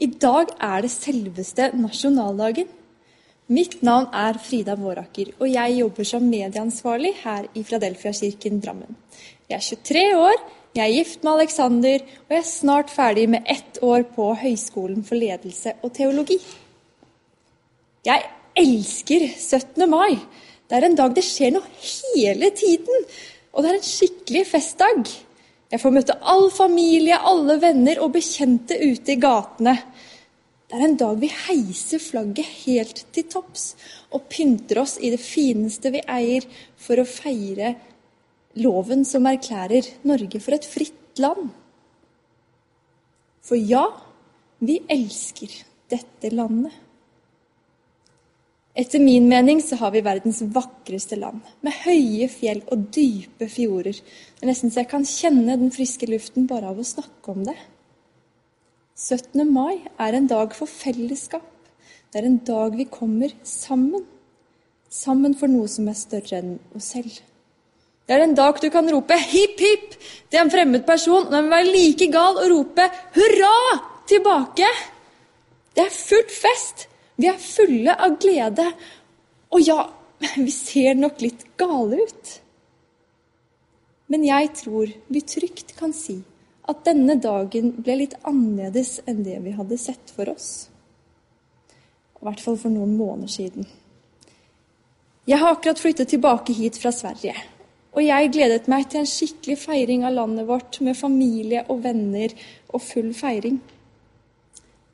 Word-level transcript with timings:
I 0.00 0.06
dag 0.16 0.48
er 0.64 0.80
det 0.80 0.90
selveste 0.94 1.66
nasjonaldagen. 1.76 2.68
Mitt 3.52 3.82
navn 3.84 4.06
er 4.16 4.38
Frida 4.40 4.72
Våraker, 4.78 5.34
og 5.36 5.50
jeg 5.50 5.76
jobber 5.76 6.08
som 6.08 6.24
medieansvarlig 6.24 7.10
her 7.20 7.50
i 7.52 7.64
Fradelfia-kirken 7.68 8.62
Drammen. 8.64 8.96
Jeg 9.50 9.58
er 9.58 9.66
23 9.66 10.04
år, 10.16 10.40
jeg 10.78 10.86
er 10.86 10.94
gift 10.94 11.24
med 11.26 11.32
Alexander, 11.34 12.06
og 12.24 12.32
jeg 12.32 12.40
er 12.40 12.48
snart 12.48 12.92
ferdig 12.94 13.28
med 13.28 13.44
ett 13.44 13.82
år 13.82 14.06
på 14.14 14.30
Høgskolen 14.40 15.04
for 15.04 15.20
ledelse 15.20 15.74
og 15.82 15.92
teologi. 15.92 16.38
Jeg 18.06 18.24
elsker 18.56 19.26
17. 19.36 19.84
mai. 19.90 20.16
Det 20.70 20.78
er 20.78 20.86
en 20.86 20.96
dag 20.96 21.12
det 21.12 21.26
skjer 21.26 21.58
noe 21.58 21.66
hele 21.82 22.54
tiden, 22.56 23.10
og 23.52 23.66
det 23.66 23.74
er 23.74 23.82
en 23.82 23.90
skikkelig 23.90 24.46
festdag. 24.48 25.10
Jeg 25.70 25.78
får 25.78 25.92
møte 25.94 26.16
all 26.26 26.48
familie, 26.50 27.14
alle 27.14 27.54
venner 27.62 28.00
og 28.02 28.14
bekjente 28.16 28.74
ute 28.80 29.14
i 29.14 29.20
gatene. 29.22 29.76
Det 30.70 30.78
er 30.78 30.86
en 30.86 30.92
dag 30.94 31.16
vi 31.18 31.26
heiser 31.34 31.98
flagget 31.98 32.46
helt 32.62 33.00
til 33.10 33.24
topps 33.26 33.72
og 34.14 34.28
pynter 34.30 34.78
oss 34.84 35.00
i 35.02 35.08
det 35.10 35.18
fineste 35.18 35.90
vi 35.90 36.02
eier, 36.06 36.44
for 36.78 37.02
å 37.02 37.08
feire 37.08 37.72
loven 38.62 39.02
som 39.06 39.26
erklærer 39.26 39.88
Norge 40.06 40.38
for 40.38 40.54
et 40.54 40.68
fritt 40.70 41.18
land. 41.18 41.48
For 43.42 43.58
ja, 43.58 43.82
vi 44.62 44.78
elsker 44.86 45.50
dette 45.90 46.30
landet. 46.30 46.78
Etter 48.78 49.02
min 49.02 49.26
mening 49.26 49.58
så 49.66 49.74
har 49.80 49.90
vi 49.90 50.04
verdens 50.06 50.38
vakreste 50.54 51.18
land, 51.18 51.42
med 51.66 51.82
høye 51.82 52.30
fjell 52.30 52.62
og 52.70 52.86
dype 52.94 53.50
fjorder. 53.50 53.98
Det 53.98 54.46
er 54.46 54.52
nesten 54.52 54.70
så 54.70 54.84
jeg 54.84 54.92
kan 54.94 55.02
kjenne 55.02 55.58
den 55.58 55.74
friske 55.74 56.06
luften 56.06 56.46
bare 56.46 56.70
av 56.70 56.78
å 56.78 56.86
snakke 56.86 57.34
om 57.34 57.42
det. 57.50 57.58
17. 59.00 59.46
mai 59.48 59.80
er 59.96 60.12
en 60.12 60.26
dag 60.28 60.52
for 60.52 60.68
fellesskap. 60.68 61.46
Det 62.12 62.20
er 62.20 62.26
en 62.28 62.40
dag 62.44 62.74
vi 62.76 62.84
kommer 62.84 63.32
sammen. 63.48 64.02
Sammen 64.92 65.32
for 65.40 65.48
noe 65.48 65.70
som 65.72 65.88
er 65.88 65.96
større 65.96 66.40
enn 66.42 66.58
oss 66.76 66.90
selv. 66.92 67.14
Det 68.04 68.16
er 68.16 68.26
en 68.26 68.36
dag 68.36 68.58
du 68.60 68.68
kan 68.74 68.90
rope 68.92 69.16
hipp, 69.16 69.56
hipp 69.56 69.96
til 70.28 70.42
en 70.42 70.52
fremmed 70.52 70.84
person, 70.84 71.24
og 71.24 71.32
den 71.32 71.46
vil 71.46 71.54
være 71.54 71.72
like 71.72 72.10
gal 72.12 72.42
å 72.42 72.48
rope 72.52 72.88
hurra 73.16 73.54
tilbake. 74.10 74.68
Det 75.72 75.86
er 75.86 75.96
fullt 75.96 76.34
fest. 76.34 76.86
Vi 77.16 77.30
er 77.30 77.40
fulle 77.40 77.94
av 77.96 78.18
glede. 78.20 78.66
Og 79.56 79.64
ja, 79.64 79.80
vi 80.44 80.52
ser 80.52 81.00
nok 81.00 81.24
litt 81.24 81.46
gale 81.56 82.04
ut. 82.04 82.34
Men 84.12 84.28
jeg 84.28 84.52
tror 84.60 84.92
vi 85.08 85.24
trygt 85.24 85.72
kan 85.78 85.96
si 85.96 86.18
at 86.70 86.84
denne 86.86 87.16
dagen 87.20 87.72
ble 87.82 87.96
litt 88.02 88.16
annerledes 88.22 89.00
enn 89.10 89.24
det 89.26 89.38
vi 89.44 89.54
hadde 89.56 89.78
sett 89.80 90.12
for 90.14 90.30
oss. 90.30 90.68
I 92.20 92.26
hvert 92.28 92.42
fall 92.44 92.58
for 92.60 92.72
noen 92.72 92.96
måneder 92.98 93.32
siden. 93.32 93.66
Jeg 95.28 95.40
har 95.40 95.54
akkurat 95.54 95.80
flyttet 95.80 96.10
tilbake 96.12 96.54
hit 96.56 96.78
fra 96.80 96.92
Sverige. 96.92 97.34
Og 97.90 98.04
jeg 98.04 98.30
gledet 98.34 98.68
meg 98.70 98.86
til 98.90 99.02
en 99.02 99.08
skikkelig 99.08 99.56
feiring 99.64 100.04
av 100.06 100.14
landet 100.14 100.46
vårt 100.46 100.78
med 100.84 100.98
familie 100.98 101.64
og 101.68 101.82
venner 101.84 102.34
og 102.70 102.82
full 102.84 103.10
feiring. 103.16 103.58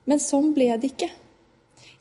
Men 0.06 0.22
sånn 0.22 0.53
ble 0.56 0.71
det 0.81 0.95
ikke. 0.95 1.11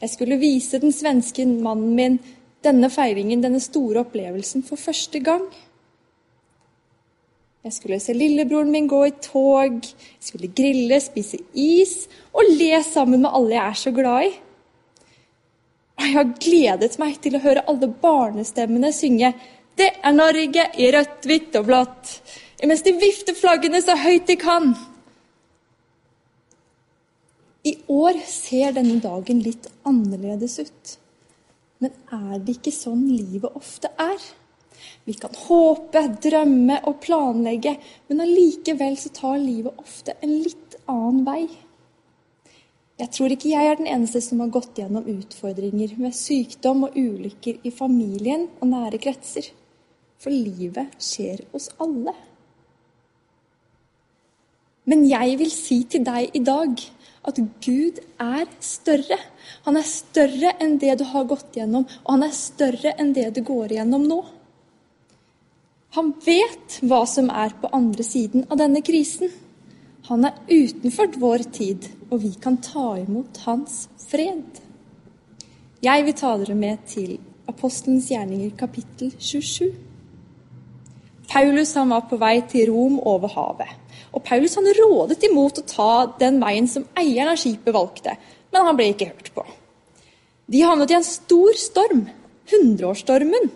Jeg 0.01 0.11
skulle 0.11 0.39
vise 0.39 0.79
den 0.79 0.93
svenske 0.95 1.45
mannen 1.47 1.95
min 1.97 2.17
denne 2.65 2.89
feiringen, 2.89 3.43
denne 3.43 3.61
store 3.61 4.01
opplevelsen, 4.05 4.63
for 4.65 4.79
første 4.79 5.21
gang. 5.23 5.45
Jeg 7.65 7.73
skulle 7.73 7.97
se 7.97 8.13
lillebroren 8.13 8.69
min 8.69 8.85
gå 8.85 8.99
i 9.07 9.13
tog, 9.25 9.79
jeg 9.81 10.21
skulle 10.21 10.51
grille, 10.53 10.99
spise 11.01 11.39
is 11.57 12.03
og 12.29 12.51
le 12.59 12.77
sammen 12.85 13.23
med 13.23 13.33
alle 13.33 13.55
jeg 13.55 13.65
er 13.65 13.79
så 13.79 13.93
glad 13.95 14.27
i. 14.27 14.33
Og 15.95 16.03
jeg 16.05 16.13
har 16.13 16.35
gledet 16.45 16.99
meg 17.01 17.17
til 17.23 17.37
å 17.37 17.41
høre 17.41 17.63
alle 17.65 17.89
barnestemmene 17.89 18.93
synge 18.93 19.33
'Det 19.75 19.89
er 20.03 20.13
Norge 20.13 20.67
i 20.77 20.91
rødt, 20.93 21.25
hvitt 21.25 21.55
og 21.55 21.65
blått', 21.65 22.21
mens 22.63 22.81
de 22.81 22.93
vifter 22.93 23.33
flaggene 23.33 23.81
så 23.81 23.97
høyt 23.97 24.27
de 24.27 24.35
kan. 24.35 24.75
I 27.65 27.77
år 27.89 28.21
ser 28.27 28.71
denne 28.71 29.01
dagen 29.01 29.41
litt 29.41 29.67
annerledes 29.85 30.59
ut. 30.59 30.97
Men 31.79 31.91
er 32.11 32.39
det 32.39 32.59
ikke 32.59 32.71
sånn 32.71 33.07
livet 33.09 33.51
ofte 33.55 33.89
er? 33.97 34.21
Vi 35.05 35.13
kan 35.19 35.35
håpe, 35.45 36.01
drømme 36.23 36.79
og 36.89 36.99
planlegge, 37.03 37.75
men 38.09 38.23
allikevel 38.25 38.97
så 38.99 39.11
tar 39.13 39.37
livet 39.41 39.77
ofte 39.81 40.17
en 40.21 40.33
litt 40.45 40.77
annen 40.91 41.23
vei. 41.27 41.43
Jeg 42.95 43.11
tror 43.11 43.33
ikke 43.33 43.51
jeg 43.51 43.67
er 43.67 43.75
den 43.75 43.89
eneste 43.91 44.21
som 44.23 44.39
har 44.39 44.53
gått 44.55 44.79
gjennom 44.79 45.07
utfordringer 45.11 45.97
med 45.99 46.15
sykdom 46.15 46.85
og 46.87 46.95
ulykker 46.95 47.65
i 47.67 47.73
familien 47.75 48.47
og 48.61 48.71
nære 48.71 49.01
kretser. 49.03 49.49
For 50.21 50.31
livet 50.31 50.95
skjer 51.03 51.43
hos 51.51 51.67
alle. 51.83 52.13
Men 54.87 55.03
jeg 55.09 55.35
vil 55.41 55.51
si 55.51 55.81
til 55.91 56.05
deg 56.07 56.37
i 56.37 56.43
dag 56.45 56.79
at 57.25 57.41
Gud 57.65 57.99
er 58.21 58.45
større. 58.63 59.17
Han 59.65 59.79
er 59.79 59.87
større 59.89 60.53
enn 60.61 60.77
det 60.81 60.95
du 61.01 61.05
har 61.09 61.27
gått 61.29 61.57
gjennom, 61.57 61.87
og 62.05 62.11
han 62.13 62.25
er 62.27 62.35
større 62.37 62.93
enn 63.01 63.11
det 63.17 63.31
du 63.35 63.41
går 63.45 63.73
igjennom 63.75 64.05
nå. 64.07 64.19
Han 65.95 66.11
vet 66.25 66.81
hva 66.83 67.05
som 67.07 67.29
er 67.31 67.53
på 67.61 67.69
andre 67.71 68.03
siden 68.03 68.43
av 68.51 68.59
denne 68.59 68.81
krisen. 68.83 69.31
Han 70.09 70.27
er 70.27 70.35
utenfor 70.49 71.15
vår 71.21 71.45
tid, 71.55 71.87
og 72.11 72.19
vi 72.25 72.33
kan 72.41 72.57
ta 72.59 72.97
imot 72.99 73.39
hans 73.45 73.85
fred. 74.03 74.59
Jeg 75.85 76.03
vil 76.03 76.17
ta 76.19 76.33
dere 76.41 76.57
med 76.59 76.83
til 76.91 77.15
Apostelens 77.47 78.09
gjerninger 78.11 78.51
kapittel 78.59 79.13
27. 79.15 79.71
Paulus 81.31 81.73
han 81.79 81.95
var 81.95 82.05
på 82.09 82.19
vei 82.19 82.35
til 82.51 82.73
Rom 82.73 82.99
over 82.99 83.31
havet. 83.31 83.71
Og 84.11 84.23
Paulus 84.23 84.59
han 84.59 84.67
rådet 84.75 85.23
imot 85.29 85.61
å 85.61 85.67
ta 85.69 85.91
den 86.19 86.41
veien 86.43 86.67
som 86.67 86.89
eieren 86.99 87.31
av 87.31 87.39
skipet 87.39 87.75
valgte, 87.75 88.19
men 88.51 88.67
han 88.67 88.75
ble 88.75 88.91
ikke 88.91 89.13
hørt 89.13 89.31
på. 89.35 89.47
De 90.51 90.61
havnet 90.61 90.91
i 90.91 90.99
en 90.99 91.07
stor 91.07 91.55
storm, 91.59 92.09
hundreårsstormen. 92.51 93.53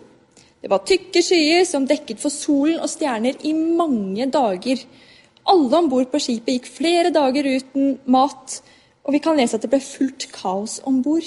Det 0.60 0.68
var 0.68 0.84
tykke 0.84 1.22
skyer 1.24 1.64
som 1.64 1.86
dekket 1.88 2.20
for 2.20 2.32
solen 2.32 2.82
og 2.84 2.90
stjerner 2.92 3.38
i 3.48 3.54
mange 3.56 4.26
dager. 4.28 4.82
Alle 5.48 5.78
om 5.78 5.88
bord 5.88 6.10
på 6.12 6.20
skipet 6.20 6.58
gikk 6.58 6.68
flere 6.68 7.12
dager 7.14 7.48
uten 7.48 7.94
mat, 8.12 8.58
og 9.04 9.16
vi 9.16 9.22
kan 9.24 9.38
lese 9.40 9.56
at 9.56 9.64
det 9.64 9.72
ble 9.72 9.80
fullt 9.80 10.28
kaos 10.34 10.78
om 10.86 11.00
bord. 11.04 11.26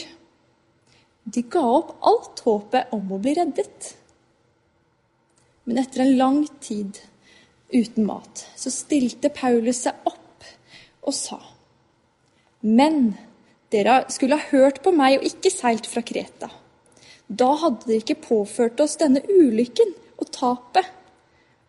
De 1.26 1.42
ga 1.50 1.64
opp 1.80 1.96
alt 2.06 2.44
håpet 2.46 2.94
om 2.94 3.12
å 3.16 3.20
bli 3.24 3.34
reddet. 3.40 3.94
Men 5.66 5.80
etter 5.82 6.04
en 6.04 6.18
lang 6.20 6.42
tid 6.62 7.00
uten 7.74 8.06
mat, 8.06 8.46
så 8.60 8.70
stilte 8.70 9.32
Paulus 9.34 9.86
seg 9.88 10.06
opp 10.06 10.20
og 11.04 11.16
sa 11.16 11.40
Men 12.62 13.16
dere 13.74 14.04
skulle 14.14 14.38
ha 14.38 14.52
hørt 14.52 14.84
på 14.84 14.94
meg 14.96 15.18
og 15.18 15.26
ikke 15.28 15.52
seilt 15.52 15.88
fra 15.90 16.04
Kreta. 16.06 16.52
Da 17.34 17.54
hadde 17.64 17.88
dere 17.88 18.02
ikke 18.04 18.20
påført 18.28 18.82
oss 18.84 18.98
denne 19.02 19.24
ulykken 19.26 19.94
og 20.20 20.30
tapet. 20.36 20.86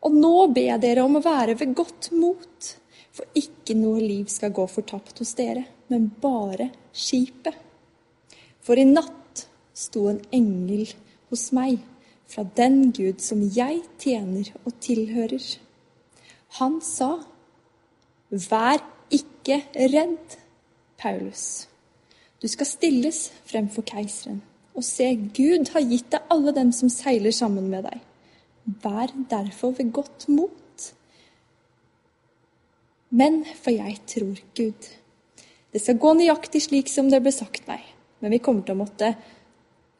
Og 0.04 0.12
nå 0.12 0.48
ber 0.52 0.66
jeg 0.68 0.82
dere 0.82 1.04
om 1.06 1.16
å 1.16 1.24
være 1.24 1.56
ved 1.60 1.72
godt 1.78 2.10
mot, 2.12 2.70
for 3.14 3.38
ikke 3.38 3.76
noe 3.78 4.02
liv 4.02 4.28
skal 4.28 4.52
gå 4.52 4.66
fortapt 4.68 5.22
hos 5.22 5.32
dere, 5.38 5.64
men 5.88 6.10
bare 6.20 6.68
skipet. 6.92 7.56
For 8.64 8.80
i 8.80 8.84
natt 8.88 9.46
sto 9.76 10.08
en 10.10 10.20
engel 10.34 10.90
hos 11.30 11.48
meg 11.56 11.78
fra 12.28 12.44
den 12.56 12.90
Gud 12.92 13.22
som 13.24 13.42
jeg 13.54 13.82
tjener 14.02 14.50
og 14.64 14.74
tilhører. 14.84 15.44
Han 16.60 16.80
sa, 16.80 17.24
'Vær 18.30 18.80
ikke 19.10 19.62
redd, 19.74 20.38
Paulus. 20.98 21.68
Du 22.42 22.48
skal 22.48 22.66
stilles 22.66 23.30
fremfor 23.46 23.82
keiseren.' 23.82 24.42
Og 24.74 24.82
se, 24.82 25.06
Gud 25.36 25.70
har 25.74 25.86
gitt 25.86 26.10
deg 26.12 26.34
alle 26.34 26.54
dem 26.56 26.72
som 26.74 26.90
seiler 26.90 27.34
sammen 27.34 27.70
med 27.70 27.86
deg. 27.86 28.02
Vær 28.82 29.12
derfor 29.30 29.74
ved 29.78 29.92
godt 29.94 30.28
mot. 30.28 30.88
Men 33.14 33.44
for 33.62 33.70
jeg 33.70 34.00
tror 34.10 34.40
Gud. 34.58 34.88
Det 35.74 35.82
skal 35.82 35.98
gå 35.98 36.14
nøyaktig 36.18 36.62
slik 36.64 36.90
som 36.90 37.10
det 37.10 37.22
ble 37.22 37.32
sagt 37.34 37.66
meg, 37.70 37.82
men 38.22 38.34
vi 38.34 38.42
kommer 38.42 38.66
til 38.66 38.74
å 38.74 38.82
måtte 38.82 39.12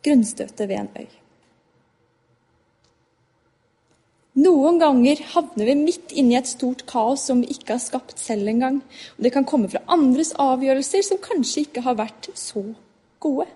grunnstøte 0.05 0.67
ved 0.71 0.81
en 0.81 0.91
øy. 0.99 1.13
Noen 4.35 4.81
ganger 4.83 5.21
havner 5.31 5.69
vi 5.71 5.75
midt 5.79 6.13
inni 6.19 6.35
et 6.35 6.49
stort 6.51 6.83
kaos 6.91 7.29
som 7.29 7.45
vi 7.45 7.55
ikke 7.55 7.77
har 7.77 7.83
skapt 7.83 8.19
selv 8.19 8.51
engang. 8.51 8.81
Og 9.15 9.27
det 9.27 9.31
kan 9.35 9.47
komme 9.47 9.71
fra 9.71 9.85
andres 9.95 10.33
avgjørelser 10.43 11.05
som 11.07 11.21
kanskje 11.23 11.69
ikke 11.69 11.85
har 11.87 11.95
vært 12.01 12.33
så 12.35 12.65
gode. 13.23 13.47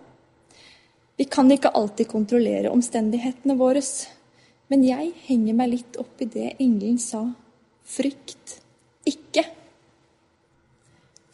Vi 1.19 1.26
kan 1.26 1.50
ikke 1.50 1.75
alltid 1.75 2.06
kontrollere 2.11 2.70
omstendighetene 2.70 3.56
våre, 3.59 3.82
men 4.70 4.85
jeg 4.87 5.12
henger 5.26 5.56
meg 5.59 5.73
litt 5.73 5.99
opp 5.99 6.23
i 6.23 6.29
det 6.31 6.53
engelen 6.62 7.00
sa. 7.03 7.25
Frykt 7.88 8.61
ikke. 9.09 9.43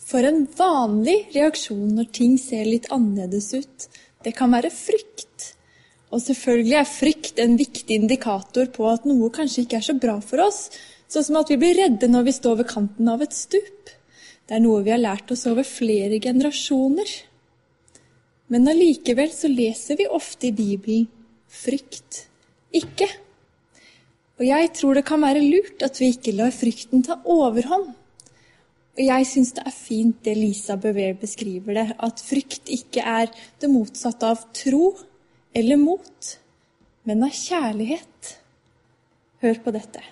For 0.04 0.24
en 0.24 0.44
vanlig 0.56 1.18
reaksjon 1.34 1.96
når 1.98 2.08
ting 2.16 2.38
ser 2.40 2.64
litt 2.68 2.88
annerledes 2.94 3.50
ut, 3.56 3.86
det 4.24 4.32
kan 4.38 4.54
være 4.54 4.72
frykt. 4.72 5.50
Og 6.14 6.22
selvfølgelig 6.22 6.76
er 6.78 6.88
frykt 6.88 7.40
en 7.42 7.56
viktig 7.58 7.98
indikator 7.98 8.70
på 8.72 8.86
at 8.88 9.04
noe 9.08 9.32
kanskje 9.34 9.64
ikke 9.64 9.80
er 9.80 9.86
så 9.88 9.96
bra 10.00 10.16
for 10.24 10.44
oss, 10.46 10.68
sånn 11.10 11.26
som 11.28 11.40
at 11.40 11.50
vi 11.52 11.58
blir 11.60 11.76
redde 11.76 12.08
når 12.08 12.28
vi 12.28 12.36
står 12.36 12.60
ved 12.62 12.70
kanten 12.70 13.10
av 13.10 13.24
et 13.24 13.36
stup. 13.36 13.92
Det 14.48 14.56
er 14.56 14.64
noe 14.64 14.84
vi 14.86 14.94
har 14.94 15.02
lært 15.02 15.32
oss 15.34 15.44
over 15.50 15.66
flere 15.66 16.20
generasjoner. 16.22 17.10
Men 18.52 18.68
allikevel 18.68 19.32
så 19.32 19.48
leser 19.48 19.98
vi 20.00 20.06
ofte 20.10 20.50
i 20.50 20.56
Bibelen 20.56 21.06
frykt 21.48 22.24
ikke. 22.74 23.08
Og 24.38 24.46
jeg 24.48 24.70
tror 24.74 24.98
det 24.98 25.06
kan 25.06 25.22
være 25.22 25.44
lurt 25.44 25.84
at 25.86 26.00
vi 26.00 26.10
ikke 26.12 26.34
lar 26.36 26.52
frykten 26.54 27.04
ta 27.06 27.20
overhånd. 27.24 27.92
Og 28.94 29.02
jeg 29.02 29.26
syns 29.26 29.52
det 29.56 29.64
er 29.66 29.74
fint 29.74 30.20
det 30.26 30.36
Lisa 30.38 30.76
Bever 30.78 31.16
beskriver 31.18 31.74
det, 31.74 31.86
at 31.98 32.22
frykt 32.22 32.70
ikke 32.70 33.02
er 33.02 33.30
det 33.60 33.70
motsatte 33.70 34.28
av 34.30 34.44
tro 34.54 34.92
eller 35.54 35.78
mot, 35.78 36.34
men 37.06 37.24
av 37.26 37.34
kjærlighet. 37.34 38.34
Hør 39.42 39.58
på 39.64 39.74
dette. 39.74 40.02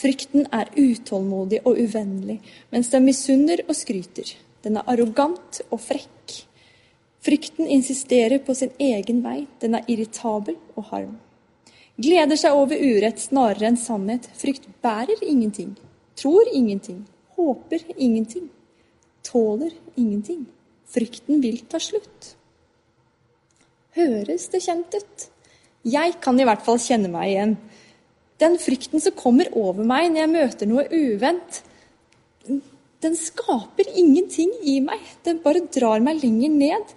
Frykten 0.00 0.46
er 0.56 0.72
utålmodig 0.72 1.60
og 1.68 1.76
uvennlig, 1.76 2.38
mens 2.72 2.88
den 2.92 3.04
misunner 3.04 3.60
og 3.66 3.76
skryter. 3.76 4.32
Den 4.64 4.80
er 4.80 4.88
arrogant 4.88 5.60
og 5.68 5.82
frekk. 5.84 6.40
Frykten 7.20 7.66
insisterer 7.66 8.38
på 8.38 8.54
sin 8.56 8.72
egen 8.80 9.20
vei. 9.24 9.44
Den 9.60 9.76
er 9.76 9.88
irritabel 9.92 10.56
og 10.74 10.88
harm. 10.92 11.18
Gleder 12.00 12.38
seg 12.40 12.56
over 12.56 12.80
urett 12.80 13.20
snarere 13.20 13.68
enn 13.68 13.76
sannhet. 13.80 14.28
Frykt 14.40 14.68
bærer 14.80 15.20
ingenting, 15.20 15.74
tror 16.16 16.48
ingenting, 16.48 17.02
håper 17.36 17.84
ingenting, 17.96 18.48
tåler 19.26 19.74
ingenting. 20.00 20.46
Frykten 20.88 21.42
vil 21.44 21.60
ta 21.68 21.78
slutt. 21.82 22.34
Høres 23.98 24.48
det 24.48 24.62
kjent 24.64 24.96
ut? 24.96 25.26
Jeg 25.84 26.16
kan 26.24 26.40
i 26.40 26.46
hvert 26.48 26.64
fall 26.64 26.80
kjenne 26.80 27.10
meg 27.12 27.34
igjen. 27.34 27.54
Den 28.40 28.56
frykten 28.60 29.02
som 29.04 29.16
kommer 29.16 29.50
over 29.52 29.84
meg 29.84 30.08
når 30.08 30.22
jeg 30.22 30.32
møter 30.32 30.70
noe 30.70 30.86
uvent, 30.88 31.60
den 33.00 33.16
skaper 33.16 33.88
ingenting 33.96 34.52
i 34.68 34.76
meg. 34.84 35.00
Den 35.24 35.40
bare 35.44 35.64
drar 35.72 36.02
meg 36.04 36.20
lenger 36.22 36.52
ned. 36.52 36.94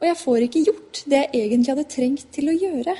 Og 0.00 0.08
jeg 0.10 0.20
får 0.20 0.46
ikke 0.46 0.64
gjort 0.66 1.02
det 1.08 1.22
jeg 1.22 1.32
egentlig 1.40 1.72
hadde 1.72 1.90
trengt 1.94 2.26
til 2.34 2.50
å 2.50 2.56
gjøre. 2.58 2.94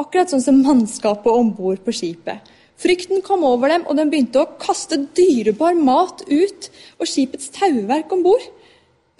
Akkurat 0.00 0.32
sånn 0.32 0.44
som 0.44 0.62
mannskapet 0.64 1.28
om 1.28 1.50
bord 1.52 1.82
på 1.84 1.92
skipet. 1.92 2.40
Frykten 2.80 3.20
kom 3.22 3.44
over 3.46 3.70
dem, 3.70 3.84
og 3.86 3.98
de 3.98 4.06
begynte 4.10 4.40
å 4.40 4.54
kaste 4.58 4.96
dyrebar 5.14 5.76
mat 5.78 6.24
ut 6.26 6.68
og 6.98 7.06
skipets 7.06 7.52
tauverk 7.54 8.10
om 8.16 8.24
bord. 8.24 8.46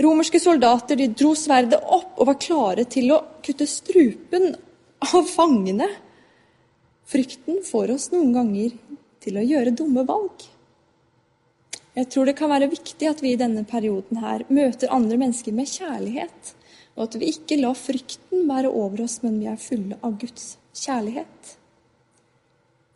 Romerske 0.02 0.40
soldater 0.42 0.98
de 0.98 1.10
dro 1.12 1.34
sverdet 1.38 1.78
opp 1.78 2.16
og 2.16 2.30
var 2.32 2.40
klare 2.42 2.86
til 2.90 3.12
å 3.14 3.20
kutte 3.44 3.68
strupen 3.70 4.54
av 5.04 5.28
fangene. 5.28 5.90
Frykten 7.12 7.60
får 7.68 7.92
oss 7.94 8.08
noen 8.14 8.32
ganger 8.34 8.74
til 9.22 9.38
å 9.38 9.46
gjøre 9.46 9.76
dumme 9.76 10.06
valg. 10.08 10.48
Jeg 11.92 12.08
tror 12.08 12.24
det 12.24 12.38
kan 12.38 12.48
være 12.48 12.70
viktig 12.72 13.04
at 13.08 13.20
vi 13.20 13.34
i 13.34 13.40
denne 13.40 13.66
perioden 13.68 14.22
her 14.22 14.46
møter 14.48 14.92
andre 14.96 15.18
mennesker 15.20 15.52
med 15.52 15.68
kjærlighet, 15.68 16.54
og 16.96 17.02
at 17.04 17.18
vi 17.20 17.28
ikke 17.34 17.58
lar 17.60 17.76
frykten 17.76 18.46
være 18.48 18.70
over 18.72 19.02
oss, 19.04 19.18
men 19.24 19.36
vi 19.40 19.48
er 19.50 19.60
fulle 19.60 19.98
av 20.00 20.16
Guds 20.20 20.54
kjærlighet. 20.72 21.52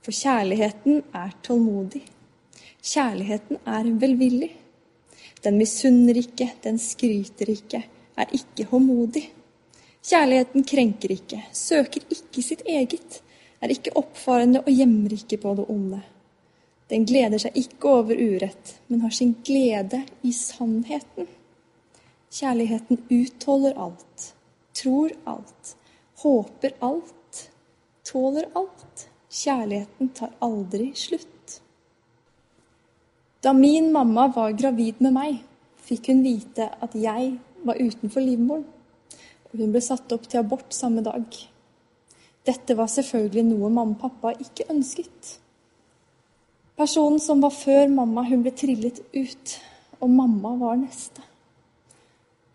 For 0.01 0.17
kjærligheten 0.17 1.03
er 1.13 1.37
tålmodig. 1.45 2.07
Kjærligheten 2.81 3.61
er 3.67 3.93
velvillig. 4.01 4.53
Den 5.45 5.61
misunner 5.61 6.17
ikke, 6.17 6.49
den 6.65 6.81
skryter 6.81 7.53
ikke, 7.53 7.85
er 8.17 8.33
ikke 8.33 8.65
håndmodig. 8.73 9.27
Kjærligheten 10.07 10.65
krenker 10.65 11.13
ikke, 11.13 11.45
søker 11.53 12.05
ikke 12.17 12.43
sitt 12.43 12.65
eget, 12.65 13.21
er 13.61 13.73
ikke 13.77 13.93
oppfarende 13.99 14.65
og 14.65 14.73
gjemmer 14.73 15.13
ikke 15.21 15.43
på 15.43 15.57
det 15.59 15.69
onde. 15.69 16.01
Den 16.91 17.07
gleder 17.07 17.41
seg 17.43 17.57
ikke 17.59 17.91
over 17.99 18.15
urett, 18.15 18.77
men 18.87 19.03
har 19.03 19.15
sin 19.15 19.35
glede 19.47 20.05
i 20.23 20.33
sannheten. 20.33 21.27
Kjærligheten 22.31 23.01
utholder 23.11 23.79
alt, 23.87 24.29
tror 24.77 25.15
alt, 25.27 25.75
håper 26.23 26.77
alt, 26.85 27.43
tåler 28.07 28.47
alt. 28.55 29.09
Kjærligheten 29.37 30.13
tar 30.17 30.31
aldri 30.41 30.93
slutt. 30.97 31.59
Da 33.43 33.53
min 33.53 33.91
mamma 33.93 34.29
var 34.33 34.55
gravid 34.57 35.03
med 35.05 35.13
meg, 35.17 35.43
fikk 35.87 36.09
hun 36.13 36.23
vite 36.25 36.71
at 36.83 36.95
jeg 36.99 37.35
var 37.67 37.83
utenfor 37.83 38.23
livmoren, 38.25 38.65
hun 39.57 39.73
ble 39.73 39.81
satt 39.81 40.13
opp 40.13 40.27
til 40.29 40.43
abort 40.43 40.75
samme 40.75 41.03
dag. 41.05 41.25
Dette 42.47 42.77
var 42.79 42.91
selvfølgelig 42.93 43.45
noe 43.49 43.71
mamma 43.73 43.97
og 43.97 44.01
pappa 44.03 44.33
ikke 44.43 44.69
ønsket. 44.73 45.37
Personen 46.77 47.21
som 47.21 47.41
var 47.41 47.55
før 47.57 47.89
mamma, 47.89 48.27
hun 48.29 48.43
ble 48.45 48.53
trillet 48.53 49.01
ut, 49.15 49.55
og 50.01 50.13
mamma 50.13 50.53
var 50.61 50.77
neste. 50.77 51.25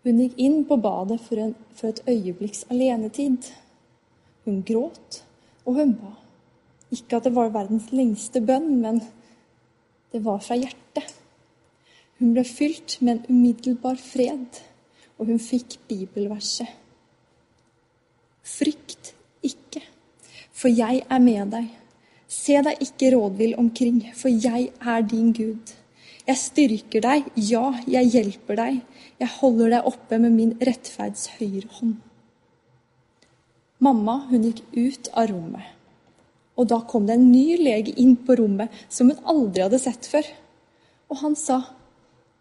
Hun 0.02 0.18
gikk 0.18 0.38
inn 0.42 0.62
på 0.66 0.78
badet 0.82 1.18
for, 1.22 1.38
en, 1.42 1.54
for 1.78 1.90
et 1.90 2.02
øyeblikks 2.10 2.64
alenetid. 2.70 3.50
Hun 4.46 4.62
gråt, 4.66 5.22
og 5.66 5.78
hun 5.78 5.96
ba. 5.98 6.12
Ikke 6.94 7.18
at 7.18 7.26
det 7.26 7.34
var 7.34 7.50
verdens 7.54 7.90
lengste 7.94 8.42
bønn, 8.44 8.70
men 8.82 9.02
det 10.12 10.22
var 10.24 10.42
fra 10.44 10.58
hjertet. 10.58 11.14
Hun 12.18 12.34
ble 12.36 12.46
fylt 12.46 12.98
med 13.02 13.16
en 13.16 13.24
umiddelbar 13.30 13.98
fred, 13.98 14.62
og 15.18 15.30
hun 15.30 15.42
fikk 15.42 15.80
bibelverset. 15.90 16.70
Frykt 18.42 19.14
ikke, 19.42 19.82
for 20.54 20.70
jeg 20.70 21.02
er 21.10 21.22
med 21.22 21.54
deg. 21.54 21.70
Se 22.32 22.56
deg 22.64 22.80
ikke 22.80 23.10
rådvill 23.12 23.58
omkring, 23.60 24.00
for 24.16 24.32
jeg 24.32 24.70
er 24.80 25.04
din 25.04 25.32
Gud. 25.36 25.74
Jeg 26.26 26.38
styrker 26.38 27.02
deg, 27.04 27.26
ja, 27.36 27.66
jeg 27.90 28.08
hjelper 28.14 28.56
deg. 28.56 28.78
Jeg 29.20 29.34
holder 29.40 29.74
deg 29.74 29.88
oppe 29.90 30.18
med 30.22 30.32
min 30.32 30.54
rettferds 30.64 31.28
høyre 31.36 31.68
hånd. 31.78 31.98
Mamma 33.82 34.14
hun 34.30 34.46
gikk 34.46 34.62
ut 34.72 35.10
av 35.18 35.28
rommet. 35.32 35.66
Og 36.56 36.68
da 36.70 36.78
kom 36.88 37.08
det 37.08 37.16
en 37.18 37.30
ny 37.32 37.56
lege 37.58 37.94
inn 38.00 38.14
på 38.24 38.36
rommet 38.38 38.72
som 38.92 39.10
hun 39.10 39.28
aldri 39.28 39.64
hadde 39.64 39.80
sett 39.82 40.06
før. 40.08 40.28
Og 41.10 41.18
han 41.24 41.34
sa, 41.36 41.58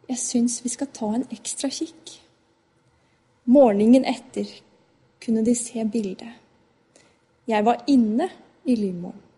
'Jeg 0.08 0.18
syns 0.18 0.64
vi 0.64 0.70
skal 0.70 0.88
ta 0.88 1.08
en 1.16 1.28
ekstra 1.32 1.70
kikk'. 1.70 2.20
Morgenen 3.46 4.06
etter 4.06 4.48
kunne 5.20 5.46
de 5.46 5.56
se 5.56 5.84
bildet. 5.84 6.34
Jeg 7.48 7.66
var 7.66 7.84
inne 7.88 8.30
i 8.66 8.76
livmoren. 8.76 9.31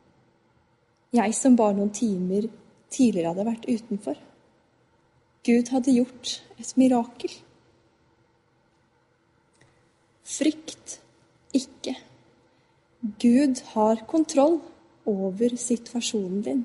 Jeg 1.13 1.35
som 1.37 1.55
bare 1.55 1.77
noen 1.77 1.93
timer 1.93 2.47
tidligere 2.93 3.33
hadde 3.33 3.45
vært 3.45 3.67
utenfor. 3.69 4.17
Gud 5.43 5.69
hadde 5.73 5.93
gjort 5.93 6.37
et 6.57 6.71
mirakel. 6.79 7.33
Frykt 10.23 10.97
ikke. 11.53 11.95
Gud 13.19 13.59
har 13.73 14.05
kontroll 14.07 14.61
over 15.05 15.57
situasjonen 15.59 16.45
din. 16.45 16.63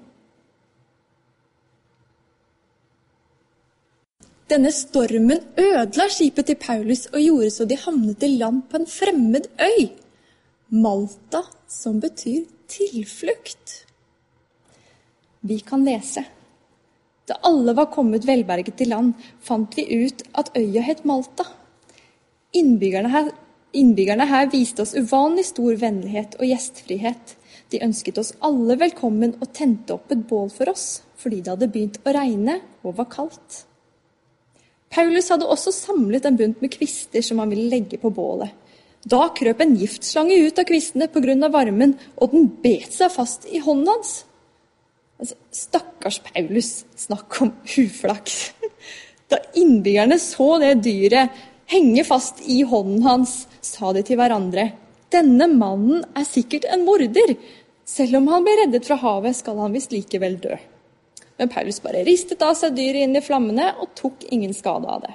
Denne 4.49 4.71
stormen 4.73 5.43
ødela 5.61 6.07
skipet 6.09 6.47
til 6.49 6.57
Paulus 6.57 7.05
og 7.11 7.21
gjorde 7.21 7.51
så 7.53 7.67
de 7.69 7.77
havnet 7.77 8.23
i 8.25 8.31
land 8.39 8.63
på 8.71 8.81
en 8.81 8.89
fremmed 8.89 9.51
øy, 9.61 9.91
Malta, 10.71 11.43
som 11.69 12.01
betyr 12.01 12.47
tilflukt. 12.69 13.88
Vi 15.41 15.61
kan 15.61 15.85
lese. 15.85 16.25
Da 17.29 17.37
alle 17.45 17.75
var 17.77 17.91
kommet 17.93 18.27
velberget 18.27 18.79
til 18.79 18.91
land, 18.95 19.13
fant 19.45 19.77
vi 19.77 19.85
ut 20.07 20.23
at 20.35 20.51
øya 20.57 20.83
het 20.83 21.05
Malta. 21.05 21.45
Innbyggerne 22.57 23.13
her 23.13 23.31
Innbyggerne 23.77 24.25
her 24.25 24.47
viste 24.49 24.81
oss 24.81 24.95
uvanlig 24.97 25.45
stor 25.51 25.75
vennlighet 25.77 26.39
og 26.39 26.47
gjestfrihet. 26.49 27.35
De 27.69 27.83
ønsket 27.85 28.17
oss 28.21 28.33
alle 28.41 28.79
velkommen 28.81 29.35
og 29.43 29.51
tente 29.53 29.93
opp 29.93 30.09
et 30.15 30.23
bål 30.31 30.49
for 30.55 30.73
oss, 30.73 31.03
fordi 31.21 31.43
det 31.43 31.53
hadde 31.53 31.69
begynt 31.75 31.99
å 32.01 32.15
regne 32.17 32.55
og 32.81 32.97
var 32.97 33.11
kaldt. 33.13 33.67
Paulus 34.89 35.29
hadde 35.29 35.45
også 35.45 35.75
samlet 35.77 36.25
en 36.25 36.39
bunt 36.41 36.63
med 36.65 36.73
kvister 36.73 37.21
som 37.25 37.43
han 37.43 37.53
ville 37.53 37.69
legge 37.69 38.01
på 38.01 38.09
bålet. 38.09 38.55
Da 39.05 39.29
krøp 39.37 39.61
en 39.61 39.77
giftslange 39.79 40.41
ut 40.49 40.59
av 40.59 40.65
kvistene 40.67 41.11
pga. 41.13 41.51
varmen, 41.53 41.99
og 42.17 42.33
den 42.33 42.49
bet 42.63 42.93
seg 42.93 43.13
fast 43.13 43.45
i 43.53 43.61
hånden 43.61 43.93
hans. 43.93 44.25
Altså, 45.19 45.35
stakkars 45.51 46.21
Paulus, 46.27 46.85
snakk 46.97 47.41
om 47.43 47.55
uflaks. 47.65 48.53
Da 49.29 49.41
innbyggerne 49.59 50.17
så 50.23 50.55
det 50.63 50.79
dyret 50.87 51.35
henge 51.69 52.05
fast 52.07 52.41
i 52.49 52.63
hånden 52.65 53.03
hans, 53.05 53.43
sa 53.61 53.91
de 53.93 54.05
til 54.07 54.17
hverandre 54.21 54.71
denne 55.13 55.47
mannen 55.49 56.03
er 56.17 56.27
sikkert 56.29 56.67
en 56.69 56.85
morder. 56.85 57.35
Selv 57.89 58.21
om 58.21 58.29
han 58.29 58.45
ble 58.45 58.57
reddet 58.63 58.89
fra 58.89 58.99
havet, 59.01 59.39
skal 59.39 59.61
han 59.63 59.73
visst 59.77 59.95
likevel 59.95 60.37
dø. 60.43 60.59
Men 61.39 61.51
Paulus 61.53 61.81
bare 61.81 62.05
ristet 62.05 62.43
av 62.45 62.57
seg 62.59 62.75
dyret 62.77 63.07
inn 63.07 63.17
i 63.17 63.25
flammene 63.25 63.71
og 63.79 63.95
tok 63.97 64.27
ingen 64.35 64.53
skade 64.57 64.91
av 64.91 65.07
det. 65.07 65.15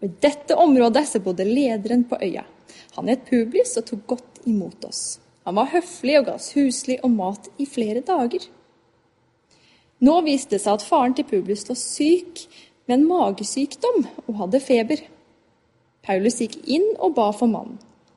I 0.00 0.10
dette 0.24 0.56
området 0.56 1.04
så 1.06 1.20
bodde 1.22 1.44
lederen 1.46 2.06
på 2.08 2.18
øya. 2.24 2.46
Han 2.96 3.10
het 3.12 3.26
Publis 3.28 3.76
og 3.78 3.86
tok 3.86 4.06
godt 4.16 4.40
imot 4.48 4.88
oss. 4.88 5.20
Han 5.48 5.56
var 5.56 5.70
høflig 5.72 6.18
og 6.20 6.26
ga 6.28 6.36
oss 6.36 6.50
husly 6.56 6.98
og 7.02 7.14
mat 7.14 7.48
i 7.58 7.66
flere 7.68 8.02
dager. 8.06 8.42
Nå 10.00 10.16
viste 10.24 10.56
det 10.56 10.62
seg 10.64 10.78
at 10.78 10.84
faren 10.86 11.16
til 11.16 11.28
Publius 11.28 11.66
lå 11.68 11.76
syk 11.76 12.44
med 12.88 12.98
en 12.98 13.08
magesykdom 13.08 14.04
og 14.26 14.38
hadde 14.42 14.62
feber. 14.64 15.02
Paulus 16.04 16.40
gikk 16.40 16.56
inn 16.64 16.86
og 16.98 17.14
ba 17.18 17.28
for 17.36 17.50
mannen, 17.52 17.76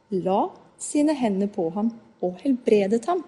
la 0.10 0.48
sine 0.80 1.16
hender 1.20 1.52
på 1.52 1.68
ham 1.76 1.92
og 2.24 2.40
helbredet 2.44 3.04
ham. 3.10 3.24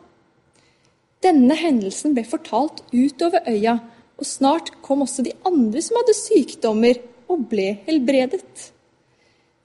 Denne 1.24 1.58
hendelsen 1.58 2.14
ble 2.16 2.24
fortalt 2.28 2.84
utover 2.94 3.44
øya, 3.50 3.80
og 4.16 4.28
snart 4.28 4.72
kom 4.86 5.04
også 5.04 5.26
de 5.26 5.34
andre 5.48 5.82
som 5.84 5.98
hadde 6.00 6.16
sykdommer, 6.16 7.02
og 7.28 7.48
ble 7.50 7.72
helbredet. 7.88 8.72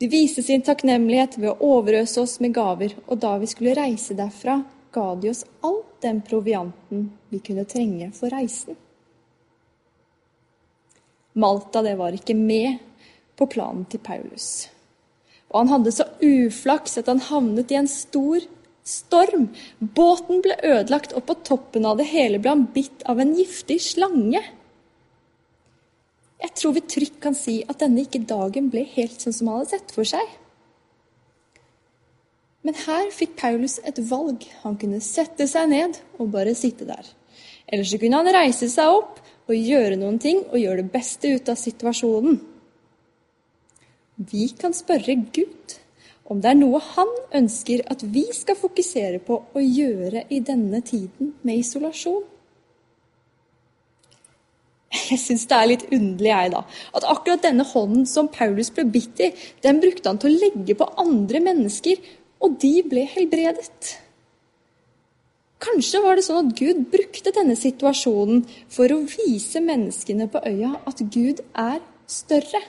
De 0.01 0.09
viste 0.09 0.43
sin 0.43 0.63
takknemlighet 0.65 1.35
ved 1.37 1.51
å 1.51 1.75
overøse 1.77 2.23
oss 2.23 2.39
med 2.41 2.55
gaver, 2.57 2.95
og 3.05 3.19
da 3.21 3.35
vi 3.41 3.49
skulle 3.51 3.75
reise 3.77 4.15
derfra, 4.17 4.63
ga 4.97 5.09
de 5.21 5.29
oss 5.29 5.43
all 5.61 5.83
den 6.01 6.23
provianten 6.25 7.11
vi 7.29 7.41
kunne 7.45 7.67
trenge 7.69 8.09
for 8.17 8.33
reisen. 8.33 8.79
Malta 11.37 11.83
det 11.85 11.99
var 12.01 12.17
ikke 12.17 12.35
med 12.35 12.81
på 13.37 13.47
planen 13.53 13.85
til 13.93 14.01
Paulus. 14.01 14.71
Og 15.53 15.61
han 15.61 15.75
hadde 15.75 15.93
så 15.93 16.07
uflaks 16.25 16.97
at 17.03 17.11
han 17.13 17.21
havnet 17.29 17.71
i 17.71 17.79
en 17.83 17.91
stor 17.91 18.41
storm. 18.87 19.51
Båten 19.79 20.41
ble 20.41 20.57
ødelagt, 20.65 21.13
og 21.13 21.27
på 21.29 21.37
toppen 21.45 21.85
av 21.85 22.01
det 22.01 22.09
hele 22.09 22.41
ble 22.41 22.55
han 22.57 22.67
bitt 22.73 23.05
av 23.05 23.21
en 23.21 23.37
giftig 23.37 23.83
slange. 23.85 24.43
Jeg 26.41 26.55
tror 26.57 26.77
vi 26.77 26.83
trygt 26.89 27.19
kan 27.21 27.37
si 27.37 27.61
at 27.69 27.83
denne 27.83 28.05
ikke 28.07 28.23
dagen 28.29 28.71
ble 28.73 28.87
helt 28.95 29.21
sånn 29.21 29.37
som 29.37 29.51
han 29.51 29.61
hadde 29.61 29.75
sett 29.75 29.93
for 29.97 30.09
seg. 30.09 30.37
Men 32.65 32.77
her 32.87 33.09
fikk 33.15 33.39
Paulus 33.41 33.79
et 33.89 33.99
valg. 34.11 34.45
Han 34.65 34.77
kunne 34.81 35.01
sette 35.05 35.47
seg 35.49 35.71
ned 35.73 35.99
og 36.19 36.33
bare 36.35 36.57
sitte 36.57 36.89
der. 36.89 37.05
Eller 37.71 37.87
så 37.89 38.01
kunne 38.01 38.21
han 38.21 38.35
reise 38.35 38.69
seg 38.73 38.93
opp 39.01 39.21
og 39.51 39.57
gjøre 39.57 39.99
noen 40.01 40.19
ting 40.23 40.43
og 40.49 40.59
gjøre 40.61 40.83
det 40.83 40.93
beste 40.93 41.31
ut 41.33 41.49
av 41.49 41.59
situasjonen. 41.61 42.41
Vi 44.31 44.51
kan 44.61 44.75
spørre 44.77 45.17
Gud 45.33 45.79
om 46.31 46.43
det 46.43 46.53
er 46.53 46.59
noe 46.59 46.79
han 46.93 47.09
ønsker 47.41 47.83
at 47.91 48.05
vi 48.07 48.27
skal 48.37 48.59
fokusere 48.59 49.23
på 49.25 49.39
å 49.57 49.63
gjøre 49.65 50.27
i 50.31 50.43
denne 50.45 50.83
tiden 50.87 51.33
med 51.43 51.63
isolasjon. 51.63 52.23
Jeg 55.11 55.21
syns 55.23 55.47
det 55.47 55.57
er 55.57 55.69
litt 55.71 55.87
underlig, 55.95 56.31
jeg, 56.31 56.53
da. 56.55 56.65
At 56.99 57.07
akkurat 57.13 57.45
denne 57.45 57.67
hånden 57.67 58.07
som 58.11 58.31
Paulus 58.33 58.73
ble 58.75 58.89
bitt 58.91 59.23
i, 59.23 59.31
den 59.63 59.79
brukte 59.83 60.11
han 60.11 60.19
til 60.19 60.33
å 60.33 60.41
legge 60.47 60.75
på 60.79 60.89
andre 60.99 61.43
mennesker, 61.45 62.01
og 62.41 62.57
de 62.63 62.73
ble 62.89 63.05
helbredet. 63.13 63.93
Kanskje 65.61 66.01
var 66.01 66.17
det 66.17 66.25
sånn 66.25 66.49
at 66.49 66.57
Gud 66.57 66.87
brukte 66.91 67.35
denne 67.37 67.55
situasjonen 67.59 68.47
for 68.73 68.91
å 68.95 69.03
vise 69.05 69.61
menneskene 69.61 70.27
på 70.33 70.41
øya 70.49 70.73
at 70.89 71.03
Gud 71.13 71.43
er 71.53 71.83
større. 72.09 72.63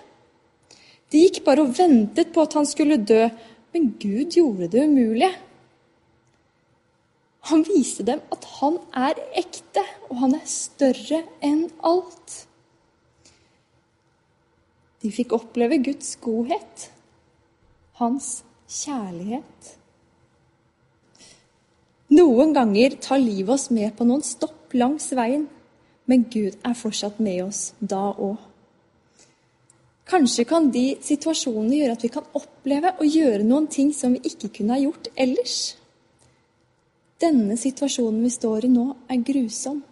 De 1.12 1.24
gikk 1.24 1.42
bare 1.46 1.63
og 1.63 1.72
ventet 1.78 2.34
på 2.36 2.44
at 2.44 2.58
han 2.60 2.68
skulle 2.68 3.00
dø, 3.00 3.24
men 3.72 3.94
Gud 4.00 4.36
gjorde 4.36 4.68
det 4.74 4.84
umulige. 4.92 5.32
Han 7.50 7.63
viste 7.65 8.05
dem 8.05 8.21
at 8.33 8.45
han 8.60 8.77
er 8.93 9.17
ekte, 9.39 9.81
og 10.10 10.19
han 10.21 10.36
er 10.38 10.45
større 10.45 11.24
enn 11.41 11.65
alt. 11.88 12.36
De 15.01 15.10
fikk 15.10 15.33
oppleve 15.33 15.79
Guds 15.81 16.13
godhet, 16.21 16.91
hans 17.98 18.43
kjærlighet. 18.69 19.71
Noen 22.12 22.53
ganger 22.53 23.00
tar 23.01 23.21
livet 23.24 23.55
oss 23.55 23.69
med 23.74 23.95
på 23.98 24.05
noen 24.05 24.21
stopp 24.25 24.75
langs 24.77 25.10
veien, 25.17 25.48
men 26.05 26.25
Gud 26.29 26.57
er 26.67 26.77
fortsatt 26.77 27.21
med 27.24 27.45
oss 27.48 27.62
da 27.79 28.12
òg. 28.12 28.38
Kanskje 30.12 30.43
kan 30.43 30.67
de 30.74 30.98
situasjonene 31.00 31.77
gjøre 31.77 31.95
at 31.95 32.03
vi 32.03 32.12
kan 32.12 32.25
oppleve 32.36 32.91
å 33.00 33.07
gjøre 33.07 33.45
noen 33.48 33.69
ting 33.71 33.93
som 33.95 34.12
vi 34.12 34.25
ikke 34.27 34.51
kunne 34.57 34.75
ha 34.75 34.83
gjort 34.83 35.07
ellers. 35.15 35.77
Denne 37.22 37.58
situasjonen 37.60 38.24
vi 38.24 38.32
står 38.34 38.66
i 38.66 38.72
nå, 38.72 38.86
er 39.12 39.22
grusom, 39.25 39.84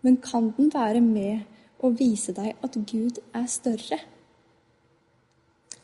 men 0.00 0.16
kan 0.24 0.48
den 0.56 0.70
være 0.72 1.02
med 1.04 1.84
å 1.84 1.90
vise 1.96 2.32
deg 2.36 2.56
at 2.64 2.78
Gud 2.88 3.20
er 3.36 3.46
større? 3.52 3.98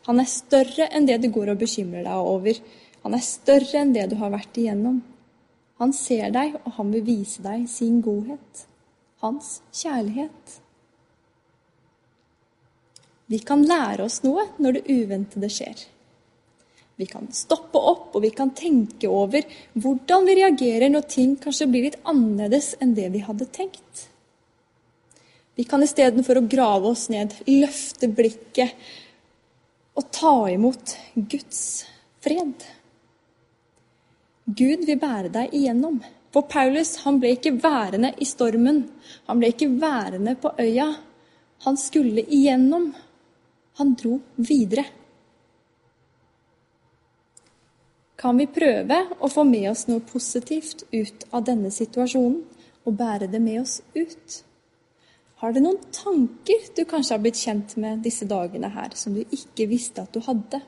Han 0.06 0.22
er 0.22 0.30
større 0.30 0.86
enn 0.94 1.08
det 1.08 1.18
du 1.22 1.28
går 1.34 1.52
og 1.52 1.60
bekymrer 1.60 2.06
deg 2.06 2.30
over. 2.30 2.60
Han 3.02 3.16
er 3.16 3.24
større 3.26 3.82
enn 3.82 3.92
det 3.96 4.06
du 4.12 4.16
har 4.20 4.32
vært 4.32 4.56
igjennom. 4.60 5.00
Han 5.82 5.92
ser 5.92 6.30
deg, 6.32 6.54
og 6.64 6.78
han 6.78 6.92
vil 6.94 7.04
vise 7.04 7.42
deg 7.44 7.66
sin 7.68 7.98
godhet, 8.04 8.62
hans 9.20 9.58
kjærlighet. 9.74 10.54
Vi 13.26 13.42
kan 13.42 13.66
lære 13.66 14.06
oss 14.06 14.22
noe 14.24 14.46
når 14.62 14.78
det 14.78 14.86
uventede 14.94 15.50
skjer. 15.52 15.82
Vi 16.96 17.06
kan 17.06 17.28
stoppe 17.32 17.78
opp 17.78 18.14
og 18.16 18.22
vi 18.24 18.30
kan 18.32 18.54
tenke 18.56 19.08
over 19.12 19.44
hvordan 19.76 20.28
vi 20.28 20.36
reagerer 20.38 20.88
når 20.92 21.08
ting 21.12 21.34
kanskje 21.40 21.68
blir 21.68 21.88
litt 21.88 21.98
annerledes 22.08 22.74
enn 22.80 22.94
det 22.96 23.10
vi 23.12 23.24
hadde 23.24 23.48
tenkt. 23.52 24.06
Vi 25.56 25.64
kan 25.68 25.84
istedenfor 25.84 26.40
å 26.40 26.46
grave 26.48 26.92
oss 26.92 27.06
ned, 27.12 27.32
løfte 27.48 28.08
blikket 28.12 28.72
og 29.96 30.08
ta 30.12 30.34
imot 30.52 30.96
Guds 31.14 31.60
fred. 32.24 32.64
Gud 34.46 34.84
vil 34.86 35.00
bære 35.00 35.32
deg 35.32 35.54
igjennom. 35.56 35.98
For 36.32 36.44
Paulus 36.48 36.98
han 37.06 37.16
ble 37.20 37.32
ikke 37.36 37.56
værende 37.62 38.12
i 38.20 38.28
stormen. 38.28 38.82
Han 39.28 39.40
ble 39.40 39.50
ikke 39.54 39.72
værende 39.80 40.36
på 40.40 40.52
øya. 40.60 40.90
Han 41.64 41.80
skulle 41.80 42.24
igjennom. 42.24 42.90
Han 43.80 43.96
dro 43.96 44.18
videre. 44.36 44.84
Kan 48.26 48.40
vi 48.42 48.48
prøve 48.50 48.96
å 49.22 49.28
få 49.30 49.44
med 49.46 49.68
oss 49.70 49.84
noe 49.86 50.02
positivt 50.02 50.80
ut 50.90 51.24
av 51.30 51.44
denne 51.46 51.68
situasjonen 51.70 52.40
og 52.82 52.94
bære 52.98 53.28
det 53.30 53.38
med 53.38 53.60
oss 53.60 53.76
ut? 53.94 54.38
Har 55.38 55.52
du 55.54 55.60
noen 55.62 55.76
tanker 55.94 56.64
du 56.74 56.80
kanskje 56.90 57.14
har 57.14 57.20
blitt 57.22 57.38
kjent 57.38 57.76
med 57.78 58.00
disse 58.02 58.26
dagene 58.26 58.72
her, 58.74 58.96
som 58.98 59.14
du 59.14 59.20
ikke 59.22 59.68
visste 59.70 60.02
at 60.02 60.10
du 60.10 60.18
hadde? 60.26 60.58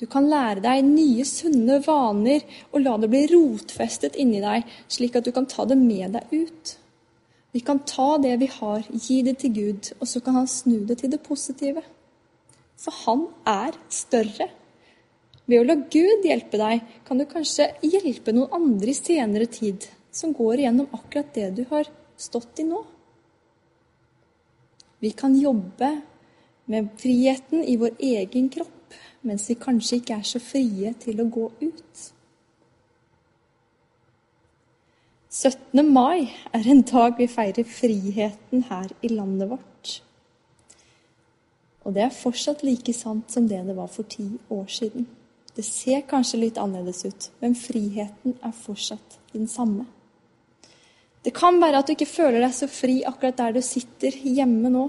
Du 0.00 0.06
kan 0.08 0.30
lære 0.32 0.62
deg 0.64 0.80
nye, 0.86 1.26
sunne 1.28 1.76
vaner 1.84 2.46
og 2.70 2.86
la 2.86 2.94
det 3.02 3.10
bli 3.12 3.20
rotfestet 3.34 4.16
inni 4.24 4.40
deg, 4.40 4.64
slik 4.88 5.18
at 5.20 5.28
du 5.28 5.34
kan 5.36 5.48
ta 5.50 5.66
det 5.68 5.76
med 5.76 6.16
deg 6.16 6.32
ut. 6.32 6.72
Vi 7.52 7.60
kan 7.66 7.82
ta 7.84 8.14
det 8.22 8.38
vi 8.40 8.48
har, 8.54 8.88
gi 8.88 9.20
det 9.28 9.36
til 9.44 9.52
Gud, 9.58 9.92
og 9.98 10.08
så 10.08 10.24
kan 10.24 10.40
han 10.40 10.48
snu 10.48 10.86
det 10.88 11.02
til 11.02 11.12
det 11.12 11.20
positive. 11.20 11.84
For 12.80 12.96
han 13.02 13.28
er 13.44 13.76
større. 13.92 14.48
Ved 15.50 15.58
å 15.58 15.66
la 15.66 15.74
Gud 15.90 16.26
hjelpe 16.28 16.60
deg, 16.60 16.84
kan 17.02 17.18
du 17.18 17.26
kanskje 17.26 17.72
hjelpe 17.82 18.30
noen 18.30 18.52
andre 18.54 18.92
i 18.92 18.94
senere 18.94 19.48
tid 19.50 19.88
som 20.14 20.34
går 20.36 20.62
igjennom 20.62 20.92
akkurat 20.94 21.32
det 21.34 21.48
du 21.56 21.64
har 21.72 21.90
stått 22.20 22.62
i 22.62 22.68
nå. 22.68 22.84
Vi 25.02 25.10
kan 25.16 25.34
jobbe 25.34 25.90
med 26.70 26.92
friheten 27.02 27.64
i 27.66 27.74
vår 27.80 27.98
egen 27.98 28.46
kropp, 28.52 28.94
mens 29.26 29.48
vi 29.50 29.58
kanskje 29.58 29.98
ikke 29.98 30.20
er 30.20 30.30
så 30.30 30.38
frie 30.38 30.94
til 31.02 31.18
å 31.18 31.26
gå 31.32 31.50
ut. 31.64 32.06
17. 35.30 35.82
mai 35.86 36.30
er 36.54 36.66
en 36.70 36.82
dag 36.86 37.18
vi 37.18 37.26
feirer 37.30 37.66
friheten 37.66 38.68
her 38.70 38.90
i 39.02 39.10
landet 39.10 39.50
vårt. 39.50 39.96
Og 41.82 41.96
det 41.96 42.06
er 42.06 42.14
fortsatt 42.14 42.62
like 42.66 42.94
sant 42.94 43.32
som 43.34 43.48
det 43.50 43.64
det 43.66 43.74
var 43.74 43.90
for 43.90 44.06
ti 44.06 44.28
år 44.52 44.68
siden. 44.70 45.08
Det 45.56 45.64
ser 45.66 46.04
kanskje 46.08 46.44
litt 46.44 46.58
annerledes 46.60 47.04
ut, 47.04 47.30
men 47.42 47.56
friheten 47.58 48.36
er 48.46 48.52
fortsatt 48.54 49.18
den 49.32 49.48
samme. 49.50 49.86
Det 51.24 51.34
kan 51.36 51.58
være 51.60 51.82
at 51.82 51.88
du 51.88 51.94
ikke 51.94 52.08
føler 52.08 52.40
deg 52.40 52.54
så 52.56 52.68
fri 52.70 53.00
akkurat 53.04 53.36
der 53.40 53.56
du 53.56 53.60
sitter 53.64 54.14
hjemme 54.24 54.70
nå. 54.72 54.86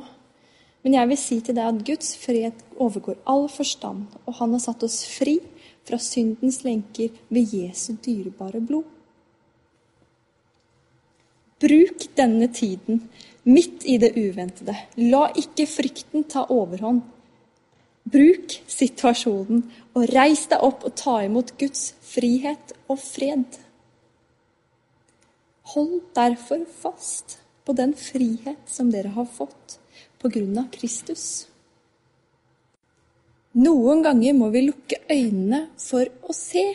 Men 0.81 0.95
jeg 0.95 1.09
vil 1.09 1.19
si 1.19 1.39
til 1.43 1.57
deg 1.57 1.67
at 1.67 1.83
Guds 1.85 2.13
fred 2.17 2.63
overgår 2.81 3.19
all 3.29 3.49
forstand, 3.51 4.07
og 4.25 4.37
han 4.39 4.55
har 4.55 4.63
satt 4.63 4.85
oss 4.87 5.03
fri 5.11 5.37
fra 5.85 5.99
syndens 6.01 6.61
lenker 6.65 7.11
ved 7.29 7.53
Jesu 7.53 7.93
dyrebare 8.01 8.61
blod. 8.63 8.87
Bruk 11.61 12.07
denne 12.17 12.47
tiden 12.49 13.03
midt 13.43 13.85
i 13.85 13.99
det 14.01 14.15
uventede. 14.17 14.73
La 15.11 15.27
ikke 15.37 15.67
frykten 15.69 16.25
ta 16.29 16.47
overhånd. 16.49 17.03
Bruk 18.11 18.55
situasjonen 18.67 19.63
og 19.95 20.07
reis 20.11 20.47
deg 20.51 20.63
opp 20.65 20.83
og 20.87 20.95
ta 20.99 21.19
imot 21.25 21.53
Guds 21.61 21.91
frihet 22.03 22.73
og 22.91 22.99
fred. 22.99 23.45
Hold 25.73 26.01
derfor 26.17 26.65
fast 26.81 27.37
på 27.63 27.75
den 27.77 27.93
frihet 27.95 28.67
som 28.67 28.91
dere 28.91 29.13
har 29.15 29.29
fått 29.29 29.77
på 30.19 30.31
grunn 30.33 30.57
av 30.59 30.67
Kristus. 30.73 31.47
Noen 33.51 34.03
ganger 34.03 34.35
må 34.35 34.47
vi 34.51 34.65
lukke 34.67 35.01
øynene 35.11 35.65
for 35.79 36.07
å 36.23 36.35
se. 36.35 36.65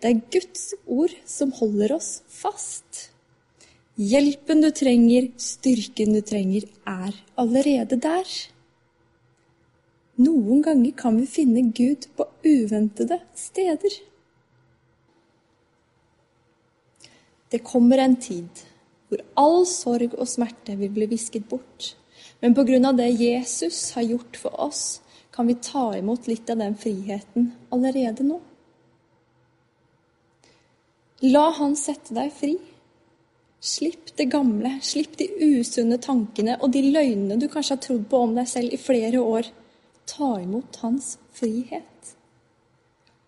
Det 0.00 0.10
er 0.10 0.26
Guds 0.32 0.74
ord 0.84 1.14
som 1.28 1.52
holder 1.56 1.96
oss 1.96 2.10
fast. 2.28 3.08
Hjelpen 3.98 4.60
du 4.62 4.68
trenger, 4.70 5.30
styrken 5.40 6.12
du 6.14 6.20
trenger, 6.22 6.68
er 6.86 7.16
allerede 7.40 7.98
der. 7.98 8.28
Noen 10.18 10.62
ganger 10.62 10.92
kan 10.98 11.16
vi 11.20 11.26
finne 11.30 11.62
Gud 11.70 12.08
på 12.16 12.26
uventede 12.42 13.20
steder. 13.38 14.00
Det 17.48 17.62
kommer 17.64 18.02
en 18.02 18.16
tid 18.16 18.64
hvor 19.08 19.22
all 19.40 19.62
sorg 19.66 20.16
og 20.18 20.28
smerte 20.28 20.74
vil 20.76 20.90
bli 20.92 21.06
visket 21.08 21.46
bort. 21.48 21.94
Men 22.40 22.54
pga. 22.54 22.92
det 22.92 23.08
Jesus 23.20 23.92
har 23.92 24.02
gjort 24.02 24.36
for 24.36 24.60
oss, 24.60 25.00
kan 25.30 25.46
vi 25.46 25.54
ta 25.54 25.96
imot 25.96 26.26
litt 26.26 26.50
av 26.50 26.58
den 26.58 26.74
friheten 26.76 27.52
allerede 27.70 28.26
nå. 28.26 28.40
La 31.22 31.50
Han 31.50 31.76
sette 31.76 32.14
deg 32.14 32.32
fri. 32.32 32.56
Slipp 33.60 34.16
det 34.16 34.28
gamle, 34.30 34.78
slipp 34.82 35.16
de 35.18 35.26
usunne 35.40 35.98
tankene 35.98 36.58
og 36.62 36.70
de 36.74 36.82
løgnene 36.92 37.38
du 37.40 37.48
kanskje 37.48 37.74
har 37.74 37.82
trodd 37.82 38.04
på 38.10 38.20
om 38.26 38.36
deg 38.36 38.46
selv 38.46 38.74
i 38.74 38.78
flere 38.78 39.22
år. 39.22 39.48
Ta 40.08 40.38
imot 40.40 40.76
Hans 40.82 41.16
frihet. 41.36 42.14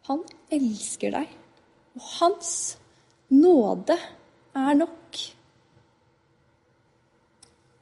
Han 0.08 0.24
elsker 0.52 1.12
deg, 1.14 1.28
og 1.94 2.06
Hans 2.16 2.54
nåde 3.30 3.96
er 4.56 4.78
nok. 4.78 5.20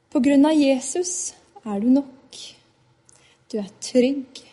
På 0.09 0.21
grunn 0.25 0.45
av 0.49 0.57
Jesus 0.57 1.31
er 1.63 1.81
du 1.81 1.89
nok. 1.93 2.37
Du 3.49 3.57
er 3.61 3.69
trygg. 3.81 4.43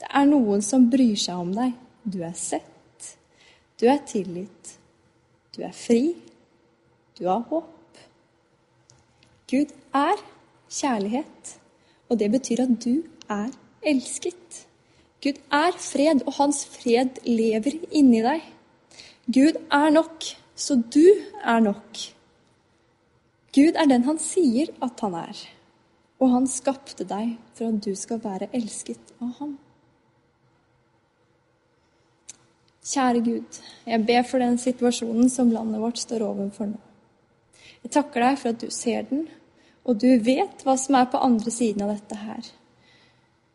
Det 0.00 0.08
er 0.08 0.28
noen 0.28 0.62
som 0.64 0.88
bryr 0.92 1.16
seg 1.20 1.40
om 1.40 1.52
deg. 1.56 1.74
Du 2.04 2.20
er 2.24 2.36
sett. 2.38 3.16
Du 3.80 3.88
er 3.90 4.00
tilgitt. 4.08 4.76
Du 5.56 5.62
er 5.64 5.74
fri. 5.76 6.14
Du 7.16 7.26
har 7.28 7.44
håp. 7.50 8.00
Gud 9.48 9.72
er 9.94 10.20
kjærlighet, 10.72 11.52
og 12.10 12.18
det 12.18 12.30
betyr 12.32 12.64
at 12.64 12.72
du 12.82 13.04
er 13.30 13.50
elsket. 13.86 14.66
Gud 15.22 15.38
er 15.52 15.76
fred, 15.80 16.22
og 16.26 16.36
hans 16.38 16.64
fred 16.70 17.20
lever 17.26 17.78
inni 17.90 18.22
deg. 18.24 18.44
Gud 19.26 19.58
er 19.72 19.90
nok, 19.90 20.24
så 20.54 20.76
du 20.94 21.04
er 21.42 21.60
nok. 21.60 22.02
Gud 23.56 23.78
er 23.80 23.88
den 23.88 24.04
han 24.04 24.18
sier 24.20 24.70
at 24.84 25.00
han 25.00 25.14
er, 25.18 25.38
og 26.20 26.34
han 26.34 26.48
skapte 26.50 27.06
deg 27.08 27.36
for 27.56 27.70
at 27.70 27.80
du 27.84 27.94
skal 27.96 28.20
være 28.22 28.50
elsket 28.54 29.14
av 29.20 29.32
ham. 29.40 29.56
Kjære 32.86 33.22
Gud, 33.24 33.56
jeg 33.86 34.04
ber 34.06 34.26
for 34.28 34.38
den 34.38 34.60
situasjonen 34.62 35.30
som 35.32 35.50
landet 35.50 35.82
vårt 35.82 35.98
står 35.98 36.22
overfor 36.22 36.68
nå. 36.70 36.78
Jeg 37.82 37.94
takker 37.96 38.22
deg 38.22 38.38
for 38.38 38.52
at 38.52 38.60
du 38.62 38.70
ser 38.70 39.08
den, 39.08 39.24
og 39.86 39.98
du 40.02 40.08
vet 40.22 40.62
hva 40.66 40.76
som 40.78 40.98
er 40.98 41.08
på 41.10 41.18
andre 41.22 41.50
siden 41.50 41.82
av 41.86 41.96
dette 41.96 42.18
her. 42.20 42.52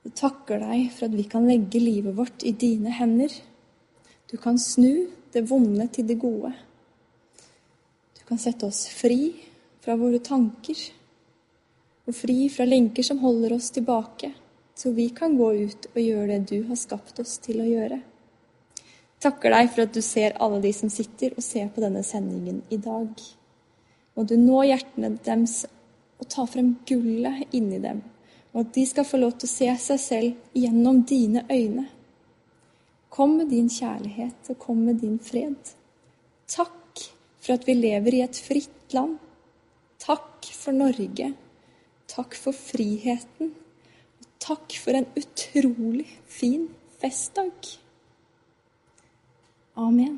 Jeg 0.01 0.15
takker 0.17 0.63
deg 0.63 0.87
for 0.95 1.05
at 1.07 1.15
vi 1.17 1.27
kan 1.29 1.45
legge 1.45 1.81
livet 1.81 2.15
vårt 2.17 2.45
i 2.47 2.55
dine 2.57 2.93
hender. 2.97 3.33
Du 4.31 4.37
kan 4.41 4.57
snu 4.57 5.07
det 5.33 5.43
vonde 5.49 5.85
til 5.93 6.07
det 6.09 6.17
gode. 6.21 6.51
Du 8.17 8.23
kan 8.27 8.41
sette 8.41 8.65
oss 8.65 8.87
fri 8.89 9.33
fra 9.81 9.97
våre 9.99 10.21
tanker, 10.23 10.77
og 12.07 12.15
fri 12.17 12.47
fra 12.49 12.65
lenker 12.65 13.05
som 13.05 13.21
holder 13.21 13.53
oss 13.57 13.69
tilbake, 13.75 14.31
så 14.75 14.93
vi 14.95 15.09
kan 15.13 15.37
gå 15.37 15.51
ut 15.67 15.87
og 15.93 15.99
gjøre 16.01 16.39
det 16.39 16.49
du 16.49 16.67
har 16.69 16.79
skapt 16.79 17.21
oss 17.21 17.37
til 17.43 17.61
å 17.61 17.67
gjøre. 17.69 17.99
Takker 19.21 19.53
deg 19.53 19.69
for 19.69 19.85
at 19.85 19.93
du 19.93 20.01
ser 20.01 20.37
alle 20.41 20.61
de 20.63 20.71
som 20.73 20.89
sitter 20.89 21.35
og 21.37 21.45
ser 21.45 21.69
på 21.69 21.83
denne 21.83 22.01
sendingen 22.05 22.63
i 22.73 22.79
dag. 22.81 23.11
Må 24.17 24.25
du 24.25 24.33
nå 24.39 24.63
hjertene 24.65 25.13
deres 25.21 25.61
og 26.21 26.29
ta 26.29 26.47
frem 26.49 26.73
gullet 26.89 27.53
inni 27.53 27.77
dem, 27.83 28.01
og 28.51 28.61
at 28.65 28.73
de 28.75 28.85
skal 28.87 29.07
få 29.07 29.19
lov 29.21 29.37
til 29.39 29.47
å 29.47 29.53
se 29.53 29.69
seg 29.85 29.99
selv 30.03 30.57
gjennom 30.57 31.01
dine 31.07 31.45
øyne. 31.49 31.87
Kom 33.11 33.37
med 33.39 33.51
din 33.51 33.69
kjærlighet 33.71 34.51
og 34.51 34.59
kom 34.59 34.85
med 34.87 35.01
din 35.03 35.19
fred. 35.19 35.73
Takk 36.51 37.05
for 37.41 37.55
at 37.55 37.67
vi 37.67 37.75
lever 37.75 38.19
i 38.19 38.23
et 38.25 38.39
fritt 38.39 38.95
land 38.95 39.19
Takk 40.01 40.47
for 40.57 40.73
Norge. 40.73 41.27
Takk 42.09 42.35
for 42.35 42.57
friheten. 42.57 43.53
Og 44.21 44.31
takk 44.41 44.73
for 44.81 44.97
en 44.97 45.05
utrolig 45.19 46.07
fin 46.25 46.65
festdag. 47.01 47.69
Amen. 49.77 50.17